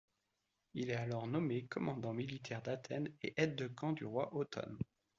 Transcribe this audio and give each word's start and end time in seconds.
Il 0.73 0.89
est 0.89 0.95
alors 0.95 1.27
nommé 1.27 1.67
commandant 1.67 2.11
militaire 2.11 2.63
d'Athènes 2.63 3.13
et 3.21 3.35
aide-de-camp 3.37 3.91
du 3.91 4.03
roi 4.05 4.35
Othon. 4.35 4.79